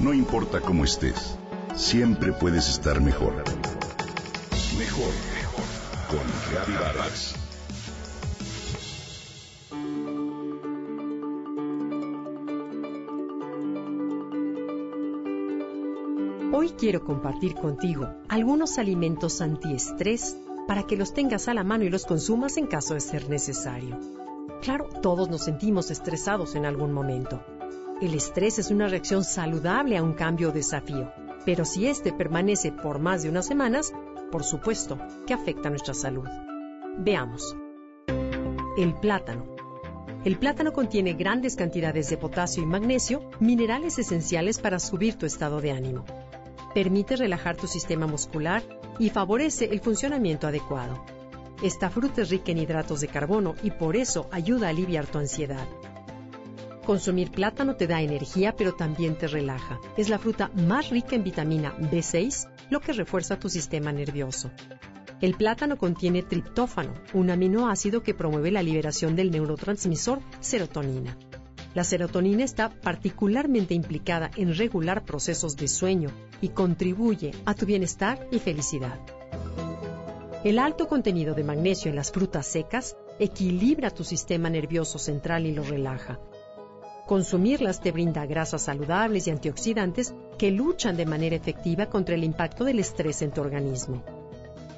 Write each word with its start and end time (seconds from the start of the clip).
No 0.00 0.14
importa 0.14 0.62
cómo 0.62 0.84
estés, 0.84 1.36
siempre 1.76 2.32
puedes 2.32 2.70
estar 2.70 3.02
mejor. 3.02 3.34
Mejor, 4.78 5.12
mejor. 5.34 5.64
Con 6.08 6.20
Reavivadas. 6.50 7.34
Hoy 16.54 16.70
quiero 16.78 17.04
compartir 17.04 17.54
contigo 17.54 18.08
algunos 18.28 18.78
alimentos 18.78 19.42
antiestrés 19.42 20.34
para 20.66 20.84
que 20.84 20.96
los 20.96 21.12
tengas 21.12 21.46
a 21.46 21.52
la 21.52 21.62
mano 21.62 21.84
y 21.84 21.90
los 21.90 22.06
consumas 22.06 22.56
en 22.56 22.68
caso 22.68 22.94
de 22.94 23.00
ser 23.00 23.28
necesario. 23.28 23.98
Claro, 24.62 24.88
todos 25.02 25.28
nos 25.28 25.44
sentimos 25.44 25.90
estresados 25.90 26.54
en 26.54 26.64
algún 26.64 26.94
momento. 26.94 27.44
El 28.00 28.14
estrés 28.14 28.58
es 28.58 28.70
una 28.70 28.88
reacción 28.88 29.24
saludable 29.24 29.98
a 29.98 30.02
un 30.02 30.14
cambio 30.14 30.48
o 30.48 30.52
desafío, 30.52 31.12
pero 31.44 31.66
si 31.66 31.86
éste 31.86 32.14
permanece 32.14 32.72
por 32.72 32.98
más 32.98 33.22
de 33.22 33.28
unas 33.28 33.46
semanas, 33.46 33.92
por 34.32 34.42
supuesto 34.42 34.98
que 35.26 35.34
afecta 35.34 35.68
nuestra 35.68 35.92
salud. 35.92 36.26
Veamos. 36.96 37.54
El 38.78 38.94
plátano. 38.94 39.54
El 40.24 40.38
plátano 40.38 40.72
contiene 40.72 41.12
grandes 41.12 41.56
cantidades 41.56 42.08
de 42.08 42.16
potasio 42.16 42.62
y 42.62 42.66
magnesio, 42.66 43.28
minerales 43.38 43.98
esenciales 43.98 44.58
para 44.58 44.78
subir 44.78 45.16
tu 45.16 45.26
estado 45.26 45.60
de 45.60 45.72
ánimo. 45.72 46.06
Permite 46.72 47.16
relajar 47.16 47.56
tu 47.56 47.66
sistema 47.66 48.06
muscular 48.06 48.62
y 48.98 49.10
favorece 49.10 49.66
el 49.66 49.80
funcionamiento 49.80 50.46
adecuado. 50.46 51.04
Esta 51.62 51.90
fruta 51.90 52.22
es 52.22 52.30
rica 52.30 52.52
en 52.52 52.58
hidratos 52.58 53.02
de 53.02 53.08
carbono 53.08 53.54
y 53.62 53.72
por 53.72 53.94
eso 53.94 54.26
ayuda 54.30 54.68
a 54.68 54.70
aliviar 54.70 55.06
tu 55.06 55.18
ansiedad. 55.18 55.66
Consumir 56.90 57.30
plátano 57.30 57.76
te 57.76 57.86
da 57.86 58.02
energía, 58.02 58.56
pero 58.56 58.74
también 58.74 59.14
te 59.14 59.28
relaja. 59.28 59.78
Es 59.96 60.08
la 60.08 60.18
fruta 60.18 60.50
más 60.56 60.90
rica 60.90 61.14
en 61.14 61.22
vitamina 61.22 61.72
B6, 61.78 62.48
lo 62.68 62.80
que 62.80 62.92
refuerza 62.92 63.38
tu 63.38 63.48
sistema 63.48 63.92
nervioso. 63.92 64.50
El 65.20 65.34
plátano 65.34 65.78
contiene 65.78 66.24
triptófano, 66.24 66.92
un 67.14 67.30
aminoácido 67.30 68.02
que 68.02 68.12
promueve 68.12 68.50
la 68.50 68.64
liberación 68.64 69.14
del 69.14 69.30
neurotransmisor 69.30 70.18
serotonina. 70.40 71.16
La 71.74 71.84
serotonina 71.84 72.42
está 72.42 72.70
particularmente 72.70 73.72
implicada 73.72 74.32
en 74.34 74.52
regular 74.56 75.04
procesos 75.04 75.56
de 75.56 75.68
sueño 75.68 76.10
y 76.40 76.48
contribuye 76.48 77.30
a 77.44 77.54
tu 77.54 77.66
bienestar 77.66 78.26
y 78.32 78.40
felicidad. 78.40 78.98
El 80.42 80.58
alto 80.58 80.88
contenido 80.88 81.36
de 81.36 81.44
magnesio 81.44 81.88
en 81.88 81.94
las 81.94 82.10
frutas 82.10 82.48
secas 82.48 82.96
equilibra 83.20 83.90
tu 83.90 84.02
sistema 84.02 84.50
nervioso 84.50 84.98
central 84.98 85.46
y 85.46 85.54
lo 85.54 85.62
relaja. 85.62 86.18
Consumirlas 87.10 87.80
te 87.80 87.90
brinda 87.90 88.24
grasas 88.24 88.62
saludables 88.62 89.26
y 89.26 89.30
antioxidantes 89.32 90.14
que 90.38 90.52
luchan 90.52 90.96
de 90.96 91.06
manera 91.06 91.34
efectiva 91.34 91.86
contra 91.86 92.14
el 92.14 92.22
impacto 92.22 92.62
del 92.62 92.78
estrés 92.78 93.20
en 93.22 93.32
tu 93.32 93.40
organismo. 93.40 94.04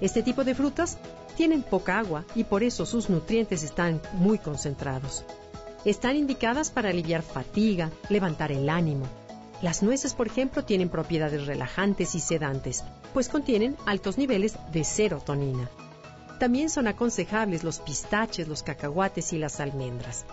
Este 0.01 0.23
tipo 0.23 0.43
de 0.43 0.55
frutas 0.55 0.97
tienen 1.37 1.63
poca 1.63 1.99
agua 1.99 2.25
y 2.35 2.45
por 2.45 2.63
eso 2.63 2.87
sus 2.87 3.11
nutrientes 3.11 3.63
están 3.63 4.01
muy 4.15 4.39
concentrados. 4.39 5.27
Están 5.85 6.17
indicadas 6.17 6.71
para 6.71 6.89
aliviar 6.89 7.21
fatiga, 7.21 7.91
levantar 8.09 8.51
el 8.51 8.71
ánimo. 8.71 9.05
Las 9.61 9.83
nueces, 9.83 10.15
por 10.15 10.27
ejemplo, 10.27 10.65
tienen 10.65 10.89
propiedades 10.89 11.47
relajantes 11.47 12.15
y 12.15 12.21
sedantes, 12.21 12.83
pues 13.13 13.29
contienen 13.29 13.77
altos 13.85 14.17
niveles 14.17 14.57
de 14.73 14.85
serotonina. 14.85 15.69
También 16.39 16.71
son 16.71 16.87
aconsejables 16.87 17.63
los 17.63 17.81
pistaches, 17.81 18.49
los 18.49 18.63
cacahuates 18.63 19.35
y 19.35 19.39
las 19.39 19.61
almendras. 19.61 20.25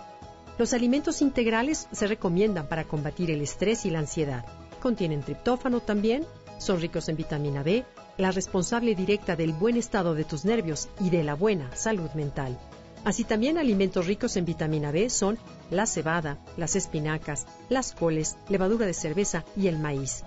Los 0.60 0.74
alimentos 0.74 1.22
integrales 1.22 1.88
se 1.90 2.06
recomiendan 2.06 2.68
para 2.68 2.84
combatir 2.84 3.30
el 3.30 3.40
estrés 3.40 3.86
y 3.86 3.90
la 3.90 4.00
ansiedad. 4.00 4.44
Contienen 4.78 5.22
triptófano 5.22 5.80
también, 5.80 6.26
son 6.58 6.82
ricos 6.82 7.08
en 7.08 7.16
vitamina 7.16 7.62
B, 7.62 7.86
la 8.18 8.30
responsable 8.30 8.94
directa 8.94 9.36
del 9.36 9.54
buen 9.54 9.78
estado 9.78 10.14
de 10.14 10.24
tus 10.24 10.44
nervios 10.44 10.90
y 11.00 11.08
de 11.08 11.24
la 11.24 11.32
buena 11.32 11.74
salud 11.74 12.10
mental. 12.10 12.58
Así 13.06 13.24
también 13.24 13.56
alimentos 13.56 14.06
ricos 14.06 14.36
en 14.36 14.44
vitamina 14.44 14.90
B 14.90 15.08
son 15.08 15.38
la 15.70 15.86
cebada, 15.86 16.44
las 16.58 16.76
espinacas, 16.76 17.46
las 17.70 17.92
coles, 17.92 18.36
levadura 18.50 18.84
de 18.84 18.92
cerveza 18.92 19.46
y 19.56 19.68
el 19.68 19.78
maíz. 19.78 20.24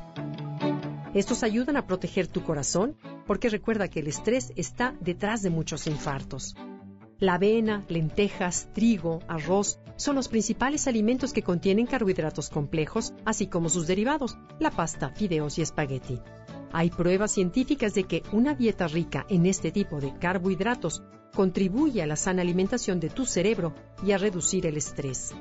Estos 1.13 1.44
ayudan 1.44 1.78
a 1.78 1.86
proteger 1.86 2.25
tu 2.25 2.41
corazón 2.41 2.97
porque 3.28 3.50
recuerda 3.50 3.88
que 3.88 4.00
el 4.00 4.07
estrés 4.07 4.52
está 4.56 4.96
detrás 5.00 5.44
de 5.44 5.52
muchos 5.52 5.86
infartos. 5.86 6.56
La 7.23 7.35
avena, 7.35 7.85
lentejas, 7.88 8.67
trigo, 8.73 9.22
arroz 9.29 9.79
son 9.95 10.17
los 10.17 10.28
principales 10.28 10.88
alimentos 10.88 11.31
que 11.31 11.41
contienen 11.41 11.85
carbohidratos 11.85 12.50
complejos, 12.50 13.13
así 13.23 13.47
como 13.47 13.69
sus 13.69 13.88
derivados, 13.88 14.38
la 14.59 14.72
pasta, 14.72 15.07
fideos 15.11 15.57
y 15.57 15.62
espagueti. 15.62 16.19
Hay 16.73 16.89
pruebas 16.89 17.31
científicas 17.31 17.94
de 17.94 18.03
que 18.03 18.23
una 18.33 18.56
dieta 18.56 18.89
rica 18.89 19.25
en 19.29 19.45
este 19.45 19.72
tipo 19.72 20.01
de 20.01 20.13
carbohidratos 20.19 21.01
contribuye 21.33 22.03
a 22.03 22.07
la 22.07 22.17
sana 22.17 22.41
alimentación 22.41 23.00
de 23.00 23.09
tu 23.09 23.25
cerebro 23.25 23.73
y 24.06 24.12
a 24.12 24.17
reducir 24.17 24.66
el 24.66 24.75
estrés. 24.75 25.33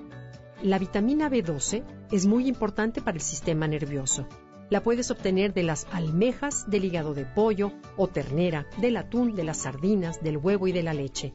La 0.62 0.78
vitamina 0.78 1.28
B12 1.28 1.82
es 2.12 2.26
muy 2.26 2.46
importante 2.46 3.02
para 3.02 3.16
el 3.16 3.22
sistema 3.22 3.66
nervioso. 3.66 4.28
La 4.70 4.82
puedes 4.82 5.10
obtener 5.10 5.52
de 5.52 5.64
las 5.64 5.86
almejas, 5.92 6.70
del 6.70 6.86
hígado 6.86 7.12
de 7.12 7.26
pollo 7.26 7.72
o 7.96 8.06
ternera, 8.06 8.66
del 8.80 8.96
atún, 8.96 9.34
de 9.34 9.44
las 9.44 9.58
sardinas, 9.58 10.22
del 10.22 10.38
huevo 10.38 10.66
y 10.66 10.72
de 10.72 10.82
la 10.82 10.94
leche. 10.94 11.34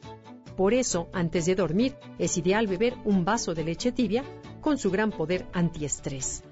Por 0.58 0.74
eso, 0.74 1.08
antes 1.12 1.46
de 1.46 1.54
dormir, 1.54 1.94
es 2.18 2.36
ideal 2.36 2.66
beber 2.66 2.96
un 3.04 3.24
vaso 3.24 3.54
de 3.54 3.62
leche 3.62 3.92
tibia 3.92 4.24
con 4.60 4.76
su 4.76 4.90
gran 4.90 5.12
poder 5.12 5.46
antiestrés. 5.52 6.42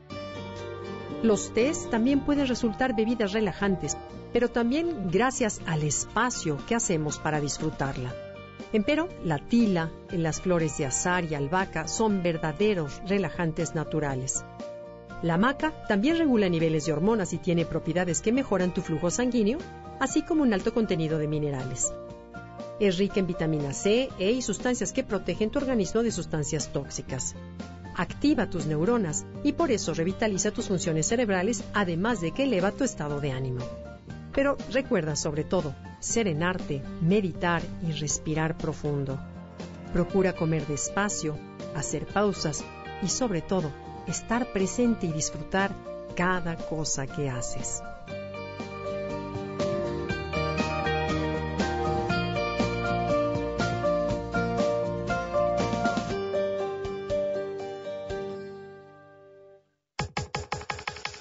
Los 1.24 1.52
tés 1.52 1.90
también 1.90 2.20
pueden 2.20 2.46
resultar 2.46 2.94
bebidas 2.94 3.32
relajantes, 3.32 3.96
pero 4.32 4.48
también 4.48 5.10
gracias 5.10 5.60
al 5.66 5.82
espacio 5.82 6.56
que 6.68 6.76
hacemos 6.76 7.18
para 7.18 7.40
disfrutarla. 7.40 8.14
Empero, 8.72 9.08
la 9.24 9.38
tila, 9.38 9.90
las 10.12 10.40
flores 10.40 10.78
de 10.78 10.86
azar 10.86 11.24
y 11.24 11.34
albahaca 11.34 11.88
son 11.88 12.22
verdaderos 12.22 13.02
relajantes 13.08 13.74
naturales. 13.74 14.44
La 15.22 15.36
maca 15.36 15.72
también 15.88 16.16
regula 16.16 16.48
niveles 16.48 16.86
de 16.86 16.92
hormonas 16.92 17.32
y 17.32 17.38
tiene 17.38 17.66
propiedades 17.66 18.20
que 18.20 18.30
mejoran 18.30 18.72
tu 18.72 18.82
flujo 18.82 19.10
sanguíneo, 19.10 19.58
así 19.98 20.22
como 20.22 20.44
un 20.44 20.54
alto 20.54 20.72
contenido 20.72 21.18
de 21.18 21.26
minerales. 21.26 21.92
Es 22.78 22.98
rica 22.98 23.20
en 23.20 23.26
vitamina 23.26 23.72
C, 23.72 24.10
E 24.19 24.32
y 24.32 24.42
sustancias 24.42 24.92
que 24.92 25.03
protegen 25.03 25.50
tu 25.50 25.59
organismo 25.59 26.03
de 26.03 26.12
sustancias 26.12 26.72
tóxicas. 26.72 27.34
Activa 27.97 28.50
tus 28.50 28.66
neuronas 28.66 29.25
y 29.42 29.53
por 29.53 29.70
eso 29.70 29.94
revitaliza 29.94 30.50
tus 30.50 30.69
funciones 30.69 31.06
cerebrales, 31.06 31.65
además 31.72 32.20
de 32.20 32.32
que 32.32 32.44
eleva 32.44 32.72
tu 32.72 32.84
estado 32.84 33.20
de 33.20 33.32
ánimo. 33.32 33.65
Pero 34.34 34.59
recuerda 34.70 35.16
sobre 35.16 35.44
todo 35.44 35.75
serenarte, 36.00 36.82
meditar 37.00 37.62
y 37.88 37.92
respirar 37.92 38.59
profundo. 38.59 39.19
Procura 39.94 40.34
comer 40.34 40.66
despacio, 40.66 41.38
hacer 41.75 42.06
pausas 42.06 42.62
y 43.03 43.09
sobre 43.09 43.41
todo 43.41 43.72
estar 44.06 44.53
presente 44.53 45.06
y 45.06 45.12
disfrutar 45.12 45.70
cada 46.15 46.56
cosa 46.56 47.06
que 47.06 47.31
haces. 47.31 47.82